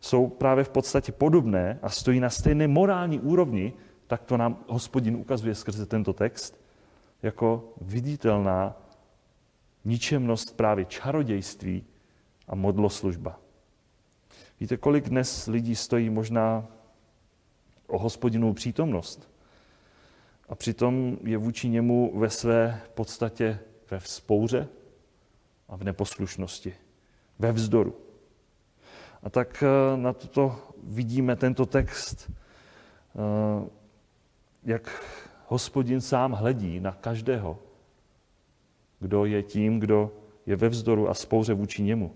[0.00, 3.72] jsou právě v podstatě podobné a stojí na stejné morální úrovni,
[4.06, 6.61] tak to nám hospodin ukazuje skrze tento text,
[7.22, 8.76] jako viditelná
[9.84, 11.84] ničemnost právě čarodějství
[12.48, 13.40] a modloslužba.
[14.60, 16.66] Víte, kolik dnes lidí stojí možná
[17.86, 19.32] o hospodinovou přítomnost
[20.48, 23.58] a přitom je vůči němu ve své podstatě
[23.90, 24.68] ve vzpouře
[25.68, 26.74] a v neposlušnosti,
[27.38, 27.96] ve vzdoru.
[29.22, 33.68] A tak eh, na toto vidíme tento text, eh,
[34.64, 35.04] jak
[35.52, 37.58] hospodin sám hledí na každého,
[39.00, 40.12] kdo je tím, kdo
[40.46, 42.14] je ve vzdoru a spouře vůči němu.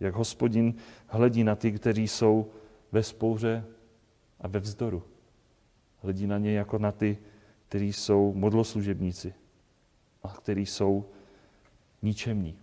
[0.00, 0.74] Jak hospodin
[1.06, 2.50] hledí na ty, kteří jsou
[2.92, 3.64] ve spouře
[4.40, 5.02] a ve vzdoru.
[6.02, 7.18] Hledí na ně jako na ty,
[7.68, 9.34] kteří jsou modloslužebníci
[10.22, 11.04] a kteří jsou
[12.02, 12.58] ničemní.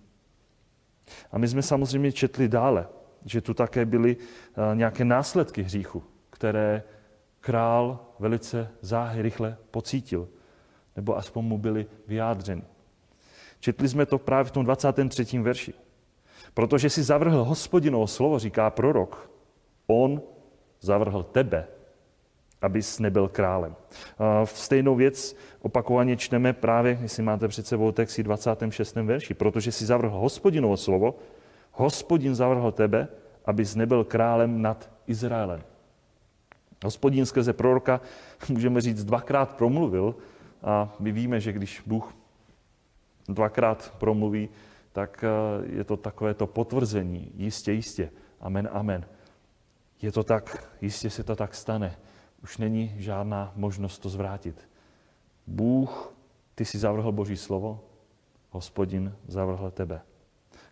[1.31, 2.87] A my jsme samozřejmě četli dále,
[3.25, 6.83] že tu také byly eh, nějaké následky hříchu, které
[7.41, 10.27] král velice záhy rychle pocítil,
[10.95, 12.63] nebo aspoň mu byly vyjádřeny.
[13.59, 15.39] Četli jsme to právě v tom 23.
[15.39, 15.73] verši.
[16.53, 19.31] Protože si zavrhl hospodinovo slovo, říká prorok,
[19.87, 20.21] on
[20.81, 21.67] zavrhl tebe,
[22.61, 23.75] abys nebyl králem.
[24.45, 28.95] V stejnou věc opakovaně čteme právě, jestli máte před sebou text 26.
[28.95, 31.15] verši, protože si zavrhl hospodinovo slovo,
[31.71, 33.07] hospodin zavrhl tebe,
[33.45, 35.63] abys nebyl králem nad Izraelem.
[36.83, 38.01] Hospodin skrze proroka,
[38.49, 40.15] můžeme říct, dvakrát promluvil
[40.63, 42.15] a my víme, že když Bůh
[43.27, 44.49] dvakrát promluví,
[44.91, 47.31] tak eh, je to takové to potvrzení.
[47.35, 48.11] Jistě, jistě.
[48.39, 49.05] Amen, amen.
[50.01, 51.97] Je to tak, jistě se to tak stane.
[52.43, 54.69] Už není žádná možnost to zvrátit.
[55.47, 56.13] Bůh,
[56.55, 57.79] ty si zavrhl Boží slovo,
[58.49, 60.01] hospodin zavrhl tebe.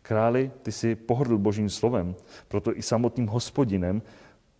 [0.02, 2.16] Králi, ty si pohrdl Božím slovem,
[2.48, 4.02] proto i samotným hospodinem,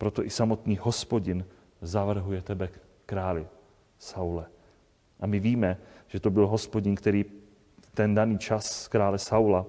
[0.00, 1.44] proto i samotný hospodin
[1.84, 2.72] zavrhuje tebe,
[3.06, 3.44] králi,
[3.98, 4.48] Saule.
[5.20, 5.76] A my víme,
[6.08, 7.24] že to byl hospodin, který
[7.94, 9.66] ten daný čas krále Saula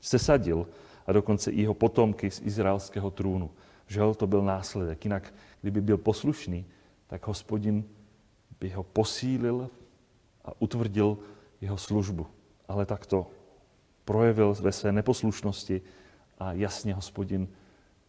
[0.00, 0.66] sesadil
[1.06, 3.50] a dokonce i jeho potomky z izraelského trůnu.
[3.86, 5.04] Žel to byl následek.
[5.04, 6.66] Jinak, kdyby byl poslušný,
[7.06, 7.84] tak hospodin
[8.60, 9.70] by ho posílil
[10.44, 11.18] a utvrdil
[11.60, 12.26] jeho službu.
[12.68, 13.26] Ale tak to
[14.04, 15.82] projevil ve své neposlušnosti
[16.38, 17.48] a jasně hospodin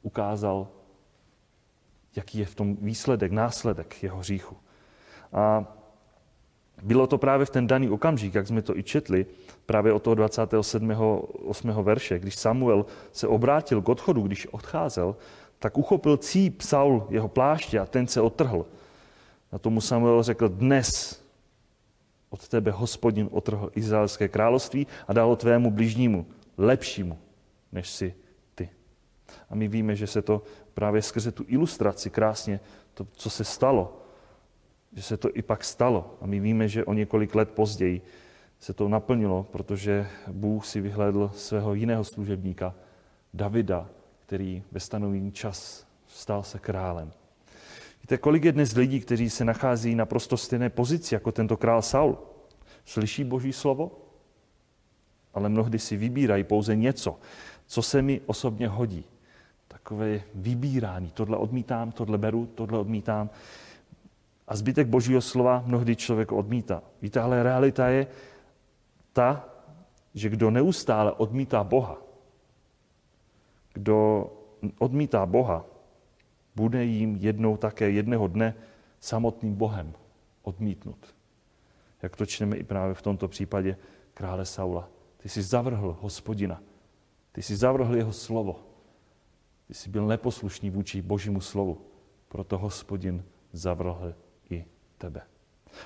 [0.01, 0.76] ukázal,
[2.15, 4.57] jaký je v tom výsledek, následek jeho hříchu.
[5.33, 5.65] A
[6.83, 9.25] bylo to právě v ten daný okamžik, jak jsme to i četli,
[9.65, 10.91] právě od toho 27.
[11.45, 11.69] 8.
[11.69, 15.15] verše, když Samuel se obrátil k odchodu, když odcházel,
[15.59, 18.65] tak uchopil cíp Saul jeho pláště a ten se otrhl.
[19.51, 21.21] Na tomu Samuel řekl, dnes
[22.29, 26.25] od tebe hospodin otrhl izraelské království a dal tvému blížnímu,
[26.57, 27.19] lepšímu,
[27.71, 28.13] než si
[28.55, 28.69] ty.
[29.49, 30.41] A my víme, že se to
[30.77, 32.59] právě skrze tu ilustraci krásně,
[32.93, 33.97] to, co se stalo,
[34.93, 36.17] že se to i pak stalo.
[36.21, 38.01] A my víme, že o několik let později
[38.59, 42.75] se to naplnilo, protože Bůh si vyhlédl svého jiného služebníka,
[43.33, 43.89] Davida,
[44.25, 47.11] který ve stanovený čas stal se králem.
[48.01, 51.81] Víte, kolik je dnes lidí, kteří se nachází na prosto stejné pozici jako tento král
[51.81, 52.17] Saul?
[52.85, 53.91] Slyší Boží slovo,
[55.33, 57.19] ale mnohdy si vybírají pouze něco,
[57.65, 59.05] co se mi osobně hodí.
[59.87, 61.11] Takové vybírání.
[61.11, 63.29] Tohle odmítám, tohle beru, tohle odmítám.
[64.47, 66.83] A zbytek božího slova mnohdy člověk odmítá.
[67.01, 68.07] Víte, ale realita je
[69.13, 69.49] ta,
[70.13, 71.97] že kdo neustále odmítá Boha,
[73.73, 74.27] kdo
[74.79, 75.65] odmítá Boha,
[76.55, 78.55] bude jim jednou také jedného dne
[78.99, 79.93] samotným Bohem
[80.43, 81.15] odmítnut.
[82.01, 83.77] Jak to čteme i právě v tomto případě
[84.13, 84.89] krále Saula.
[85.17, 86.61] Ty jsi zavrhl hospodina.
[87.31, 88.66] Ty jsi zavrhl jeho slovo.
[89.67, 91.81] Ty jsi byl neposlušný vůči božímu slovu.
[92.27, 94.13] Proto hospodin zavrhl
[94.49, 94.65] i
[94.97, 95.21] tebe.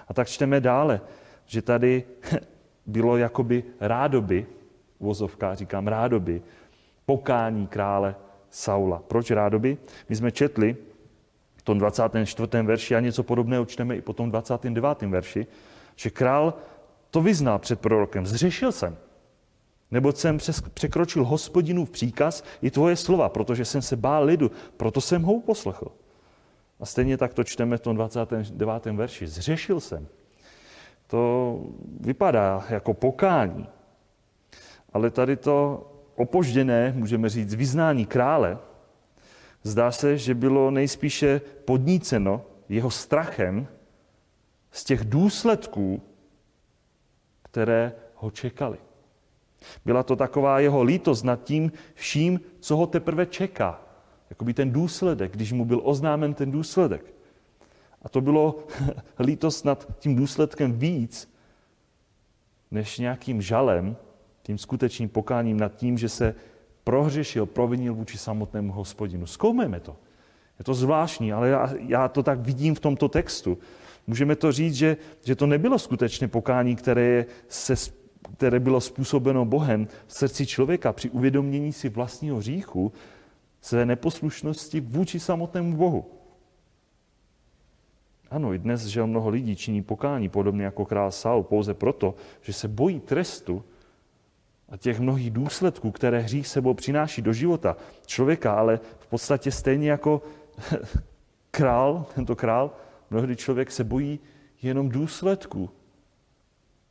[0.08, 1.02] A tak čteme dále,
[1.46, 2.04] že tady
[2.86, 4.46] bylo jakoby rádoby,
[5.00, 6.42] vozovka, říkám rádoby,
[7.06, 8.16] pokání krále
[8.50, 9.04] Saula.
[9.08, 9.78] Proč rádoby?
[10.10, 10.78] My jsme četli
[11.56, 12.64] v tom 24.
[12.64, 15.02] verši a něco podobného čteme i po tom 29.
[15.02, 15.48] verši,
[15.96, 16.54] že král
[17.10, 18.26] to vyzná před prorokem.
[18.26, 18.98] Zřešil jsem.
[19.92, 20.38] Nebo jsem
[20.74, 25.92] překročil hospodinův příkaz i tvoje slova, protože jsem se bál lidu, proto jsem ho uposlechl.
[26.80, 28.86] A stejně tak to čteme v tom 29.
[28.86, 29.28] verši.
[29.28, 30.08] Zřešil jsem.
[31.08, 31.60] To
[32.00, 33.68] vypadá jako pokání.
[34.94, 38.58] Ale tady to opožděné, můžeme říct, vyznání krále,
[39.64, 43.68] zdá se, že bylo nejspíše podníceno jeho strachem
[44.72, 46.02] z těch důsledků,
[47.44, 48.78] které ho čekali.
[49.86, 53.82] Byla to taková jeho lítost nad tím vším, co ho teprve čeká.
[54.30, 57.14] Jakoby ten důsledek, když mu byl oznámen ten důsledek.
[58.02, 58.56] A to bylo
[59.20, 61.34] lítost nad tím důsledkem víc,
[62.72, 63.96] než nějakým žalem,
[64.44, 66.36] tím skutečným pokáním nad tím, že se
[66.84, 69.26] prohřešil, provinil vůči samotnému hospodinu.
[69.26, 69.96] Zkoumejme to.
[70.60, 73.58] Je to zvláštní, ale já, já to tak vidím v tomto textu.
[74.08, 77.76] Můžeme to říct, že, že to nebylo skutečné pokání, které, se,
[78.36, 82.92] které bylo způsobeno Bohem v srdci člověka při uvědomění si vlastního hříchu,
[83.62, 86.06] své neposlušnosti vůči samotnému Bohu.
[88.30, 92.54] Ano, i dnes, že mnoho lidí činí pokání, podobně jako král Saul, pouze proto, že
[92.54, 93.64] se bojí trestu
[94.70, 99.92] a těch mnohých důsledků, které hřích sebou přináší do života člověka, ale v podstatě stejně
[99.92, 100.22] jako
[101.52, 102.72] král, tento král,
[103.10, 104.20] mnohdy člověk se bojí
[104.62, 105.70] jenom důsledků,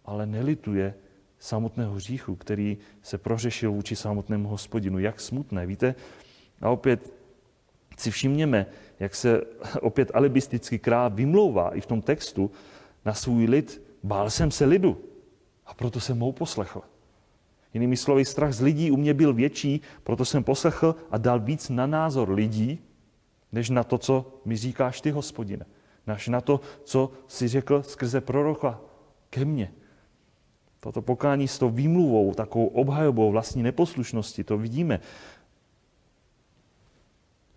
[0.05, 0.95] ale nelituje
[1.41, 4.99] samotného hříchu, který se prořešil vůči samotnému hospodinu.
[4.99, 5.67] Jak smutné.
[5.67, 5.95] Víte,
[6.61, 7.15] a opět
[7.99, 8.67] si všimněme,
[9.01, 9.41] jak se
[9.81, 12.51] opět alibistický král vymlouvá i v tom textu
[13.05, 13.83] na svůj lid.
[14.03, 15.05] Bál jsem se lidu
[15.67, 16.83] a proto jsem mou poslechl.
[17.75, 21.69] Jinými slovy, strach z lidí u mě byl větší, proto jsem poslechl a dal víc
[21.69, 22.79] na názor lidí,
[23.53, 25.67] než na to, co mi říkáš ty, hospodine.
[26.07, 28.81] Než na to, co si řekl skrze proroka
[29.31, 29.73] ke mně.
[30.81, 35.01] Toto pokání s tou výmluvou, takovou obhajobou vlastní neposlušnosti, to vidíme.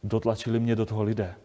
[0.04, 1.36] Dotlačili mě do toho lidé.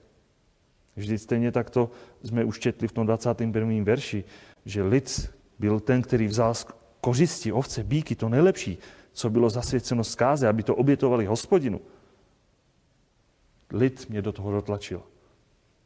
[0.97, 1.91] Vždyť stejně tak to
[2.25, 3.85] jsme už četli v tom 21.
[3.85, 4.25] verši,
[4.65, 6.55] že lid byl ten, který vzal
[7.01, 8.79] kořisti, ovce, bíky, to nejlepší,
[9.13, 11.81] co bylo zasvěceno zkáze, aby to obětovali hospodinu.
[13.73, 15.03] Lid mě do toho dotlačil.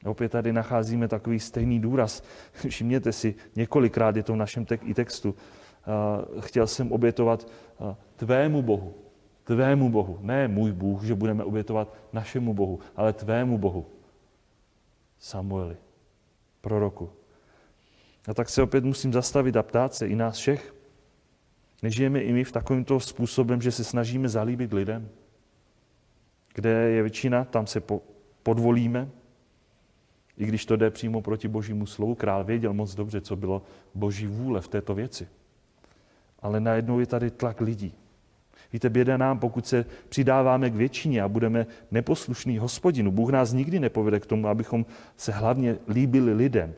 [0.05, 2.23] Opět tady nacházíme takový stejný důraz.
[2.69, 5.35] Všimněte si, několikrát je to v našem tek- i textu.
[6.41, 7.49] Chtěl jsem obětovat
[8.17, 8.95] tvému Bohu.
[9.45, 10.19] Tvému Bohu.
[10.21, 13.87] Ne můj Bůh, že budeme obětovat našemu Bohu, ale tvému Bohu.
[15.19, 15.77] Samueli,
[16.61, 17.11] proroku.
[18.29, 20.75] A tak se opět musím zastavit a ptát se i nás všech.
[21.83, 25.09] Nežijeme i my v takovýmto způsobem, že se snažíme zalíbit lidem?
[26.55, 27.83] Kde je většina, tam se
[28.43, 29.11] podvolíme,
[30.37, 32.15] i když to jde přímo proti božímu slovu.
[32.15, 33.63] Král věděl moc dobře, co bylo
[33.95, 35.29] boží vůle v této věci.
[36.43, 37.95] Ale najednou je tady tlak lidí.
[38.73, 43.11] Víte, běda nám, pokud se přidáváme k většině a budeme neposlušní hospodinu.
[43.11, 46.75] Bůh nás nikdy nepovede k tomu, abychom se hlavně líbili lidem.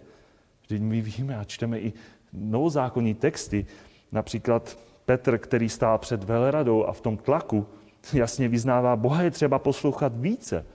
[0.62, 1.92] Vždyť my víme a čteme i
[2.33, 3.66] novozákonní texty,
[4.12, 7.66] například Petr, který stál před veleradou a v tom tlaku
[8.12, 10.66] jasně vyznává, Boha je třeba poslouchat více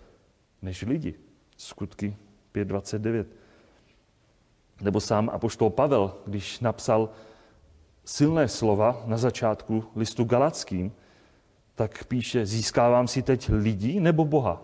[0.61, 1.13] než lidi.
[1.57, 2.15] Skutky
[2.55, 3.25] 5.29.
[4.81, 7.09] Nebo sám apoštol Pavel, když napsal
[8.09, 10.91] silné slova na začátku listu Galackým,
[11.75, 14.61] tak píše, získávám si teď lidí nebo Boha?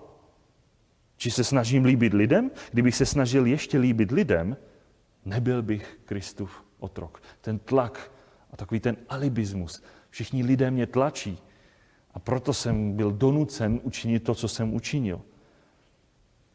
[1.17, 2.51] Či se snažím líbit lidem?
[2.71, 4.57] Kdybych se snažil ještě líbit lidem,
[5.25, 7.21] nebyl bych Kristův otrok.
[7.41, 8.11] Ten tlak
[8.51, 9.83] a takový ten alibismus.
[10.09, 11.37] Všichni lidé mě tlačí.
[12.13, 15.21] A proto jsem byl donucen učinit to, co jsem učinil.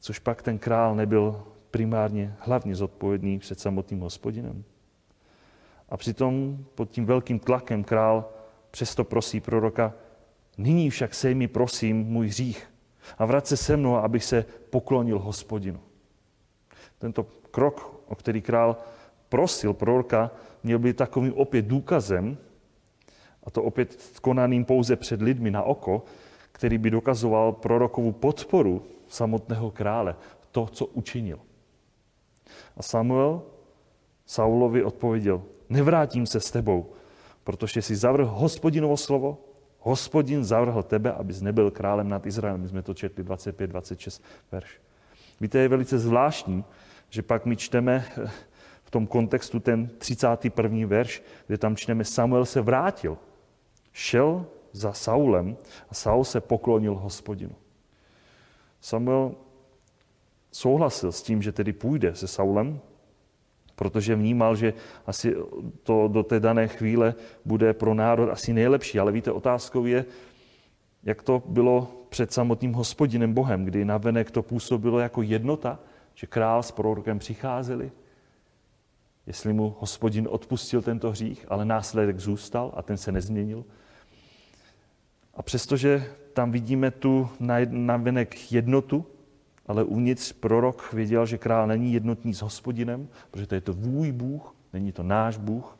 [0.01, 4.65] Což pak ten král nebyl primárně hlavně zodpovědný před samotným hospodinem.
[5.91, 8.29] A přitom pod tím velkým tlakem král
[8.71, 9.93] přesto prosí proroka,
[10.59, 12.71] nyní však sej mi prosím můj hřích
[13.19, 15.81] a vrať se se mnou, abych se poklonil hospodinu.
[16.99, 18.77] Tento krok, o který král
[19.29, 20.31] prosil proroka,
[20.63, 22.39] měl být takovým opět důkazem,
[23.45, 26.03] a to opět konaným pouze před lidmi na oko,
[26.53, 30.17] který by dokazoval prorokovu podporu samotného krále,
[30.51, 31.39] to, co učinil.
[32.77, 33.43] A Samuel
[34.27, 36.93] Saulovi odpověděl, nevrátím se s tebou,
[37.45, 39.39] protože jsi zavrhl hospodinovo slovo,
[39.79, 42.61] hospodin zavrhl tebe, abys nebyl králem nad Izraelem.
[42.61, 44.81] My jsme to četli 25, 26 verš.
[45.41, 46.65] Víte, je velice zvláštní,
[47.11, 48.05] že pak my čteme
[48.85, 50.87] v tom kontextu ten 31.
[50.87, 53.19] verš, kde tam čteme, Samuel se vrátil,
[53.93, 55.57] šel za Saulem
[55.91, 57.55] a Saul se poklonil hospodinu.
[58.81, 59.35] Samuel
[60.53, 62.81] souhlasil s tím, že tedy půjde se Saulem,
[63.81, 64.75] protože vnímal, že
[65.07, 65.37] asi
[65.83, 67.15] to do té dané chvíle
[67.45, 68.99] bude pro národ asi nejlepší.
[68.99, 70.05] Ale víte, otázkou je,
[71.03, 75.79] jak to bylo před samotným hospodinem Bohem, kdy navenek to působilo jako jednota,
[76.15, 77.93] že král s prorokem přicházeli,
[79.27, 83.65] jestli mu hospodin odpustil tento hřích, ale následek zůstal a ten se nezměnil.
[85.35, 87.29] A přestože tam vidíme tu
[87.71, 89.07] navenek jednotu,
[89.71, 94.13] ale uvnitř prorok věděl, že král není jednotný s hospodinem, protože to je to vůj
[94.13, 95.79] Bůh, není to náš Bůh.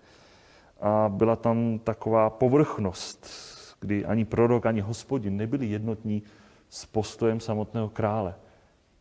[0.81, 3.27] A byla tam taková povrchnost,
[3.81, 6.23] kdy ani prorok, ani hospodin nebyli jednotní
[6.69, 8.35] s postojem samotného krále.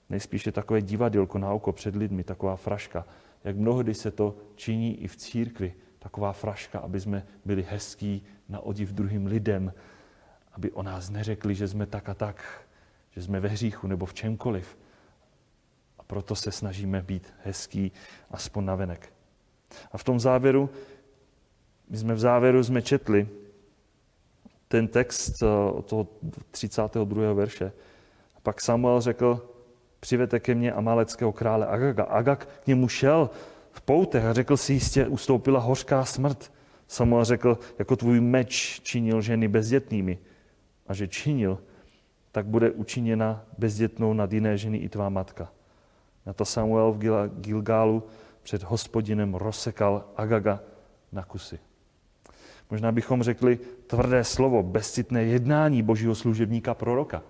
[0.10, 3.06] Nejspíše takové divadelko na oko před lidmi, taková fraška.
[3.44, 8.60] Jak mnohdy se to činí i v církvi, taková fraška, aby jsme byli hezký na
[8.60, 9.74] odiv druhým lidem,
[10.54, 12.66] aby o nás neřekli, že jsme tak a tak,
[13.12, 14.78] že jsme ve hříchu nebo v čemkoliv.
[16.10, 17.91] Proto se snažíme být hezký
[18.32, 19.14] aspoň navenek.
[19.91, 20.70] A v tom závěru,
[21.89, 23.28] my jsme v závěru jsme četli
[24.68, 26.07] ten text eh, od toho
[26.51, 27.34] 32.
[27.34, 27.72] verše.
[28.36, 29.49] A pak Samuel řekl,
[29.99, 32.03] přivete ke mně amaleckého krále Agaga.
[32.03, 33.30] Agag k němu šel
[33.72, 36.51] v poutech a řekl si jistě, ustoupila hořká smrt.
[36.88, 40.20] Samuel řekl, jako tvůj meč činil ženy bezdětnými.
[40.88, 41.60] A že činil,
[42.32, 45.51] tak bude učiněna bezdětnou nad jiné ženy i tvá matka.
[46.26, 48.03] Na to Samuel v Gilgálu
[48.43, 50.59] před hospodinem rozsekal Agaga
[51.11, 51.59] na kusy.
[52.70, 57.24] Možná bychom řekli tvrdé slovo, bezcitné jednání božího služebníka proroka.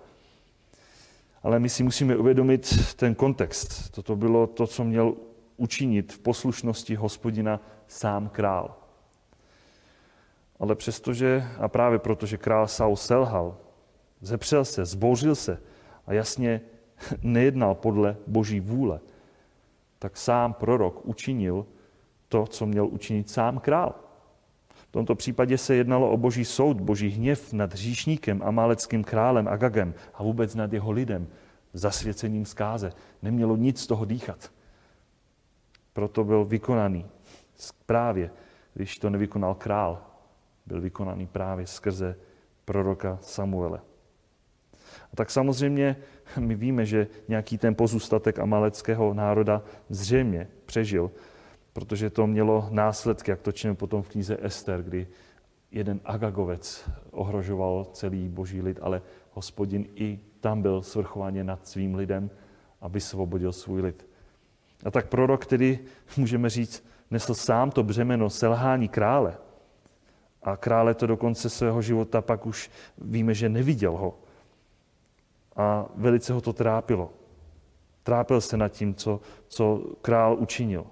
[1.42, 3.90] Ale my si musíme uvědomit ten kontext.
[3.90, 5.14] Toto bylo to, co měl
[5.56, 8.76] učinit v poslušnosti hospodina sám král.
[10.60, 13.56] Ale přestože, a právě protože král Saul selhal,
[14.20, 15.60] zepřel se, zbouřil se
[16.06, 16.60] a jasně
[17.22, 19.00] nejednal podle boží vůle,
[19.98, 21.66] tak sám prorok učinil
[22.28, 23.94] to, co měl učinit sám král.
[24.88, 29.94] V tomto případě se jednalo o boží soud, boží hněv nad hříšníkem, amáleckým králem Agagem
[30.14, 31.28] a vůbec nad jeho lidem,
[31.72, 32.92] zasvěcením zkáze.
[33.22, 34.50] Nemělo nic z toho dýchat.
[35.92, 37.06] Proto byl vykonaný
[37.86, 38.30] právě,
[38.74, 40.02] když to nevykonal král,
[40.66, 42.16] byl vykonaný právě skrze
[42.64, 43.80] proroka Samuele.
[45.12, 45.96] A tak samozřejmě
[46.38, 51.10] my víme, že nějaký ten pozůstatek amaleckého národa zřejmě přežil,
[51.72, 55.06] protože to mělo následky, jak to čteme potom v knize Ester, kdy
[55.70, 59.02] jeden Agagovec ohrožoval celý boží lid, ale
[59.32, 62.30] hospodin i tam byl svrchovaně nad svým lidem,
[62.80, 64.06] aby svobodil svůj lid.
[64.84, 65.78] A tak prorok, který,
[66.16, 69.36] můžeme říct, nesl sám to břemeno selhání krále.
[70.42, 74.18] A krále to do konce svého života pak už víme, že neviděl ho.
[75.56, 77.10] A velice ho to trápilo.
[78.02, 80.86] Trápil se nad tím, co, co král učinil.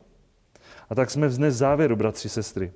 [0.90, 2.72] A tak jsme dnes závěru, bratři, sestry.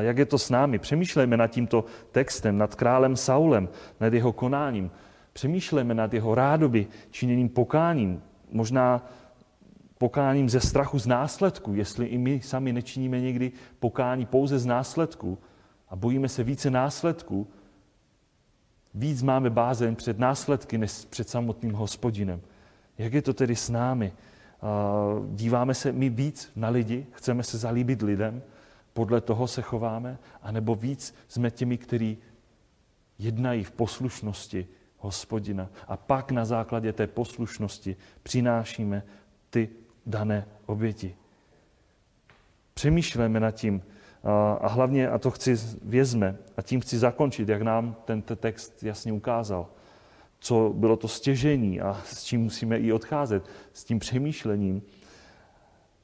[0.00, 0.78] Jak je to s námi?
[0.78, 3.68] Přemýšlejme nad tímto textem, nad králem Saulem,
[4.00, 4.90] nad jeho konáním.
[5.32, 8.22] Přemýšlejme nad jeho rádoby, činěním pokáním,
[8.52, 9.06] možná
[9.98, 15.38] pokáním ze strachu z následku, jestli i my sami nečiníme někdy pokání pouze z následku
[15.88, 17.48] a bojíme se více následků,
[18.94, 22.40] víc máme bázeň před následky než před samotným hospodinem.
[22.98, 24.12] Jak je to tedy s námi?
[25.34, 28.42] díváme se my víc na lidi, chceme se zalíbit lidem,
[28.92, 32.18] podle toho se chováme, anebo víc jsme těmi, kteří
[33.18, 34.66] jednají v poslušnosti
[34.98, 35.68] hospodina.
[35.88, 39.02] A pak na základě té poslušnosti přinášíme
[39.50, 39.68] ty
[40.06, 41.16] dané oběti.
[42.74, 43.82] Přemýšlejme nad tím
[44.60, 49.12] a hlavně, a to chci vězme, a tím chci zakončit, jak nám ten text jasně
[49.12, 49.66] ukázal–
[50.40, 54.82] co bylo to stěžení a s čím musíme i odcházet, s tím přemýšlením.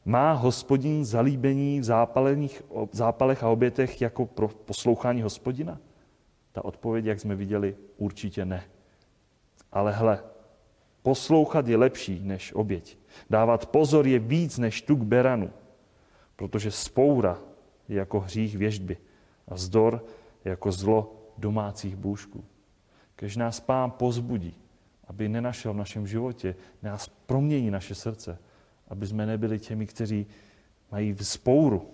[0.04, 2.62] Má hospodin zalíbení v zápalených,
[2.92, 5.78] zápalech a obětech jako pro poslouchání hospodina?
[6.52, 8.64] Ta odpověď, jak jsme viděli, určitě ne.
[9.72, 10.24] Ale hle,
[11.02, 12.98] poslouchat je lepší než oběť.
[13.30, 15.50] Dávat pozor je víc než tuk beranu,
[16.36, 17.38] protože spoura
[17.88, 18.96] jako hřích věžby
[19.48, 20.04] a zdor
[20.44, 22.44] jako zlo domácích bůžků.
[23.16, 24.56] Kež nás Pán pozbudí,
[25.06, 28.38] aby nenašel v našem životě, nás promění naše srdce,
[28.88, 30.26] aby jsme nebyli těmi, kteří
[30.92, 31.90] mají vzpouru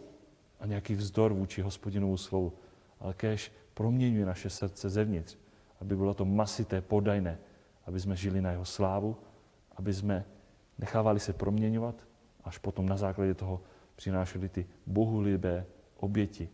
[0.61, 2.53] a nějaký vzdor vůči hospodinovu slovu,
[3.01, 5.39] ale kež proměňuje naše srdce zevnitř,
[5.81, 7.39] aby bylo to masité, podajné,
[7.87, 9.17] aby jsme žili na jeho slávu,
[9.77, 10.25] aby jsme
[10.79, 11.95] nechávali se proměňovat,
[12.45, 13.61] až potom na základě toho
[13.97, 15.67] přinášeli ty bohulibé
[16.03, 16.49] oběti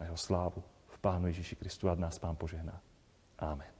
[0.00, 2.82] na jeho slávu v Pánu Ježíši Kristu a nás Pán požehná.
[3.38, 3.77] Amen.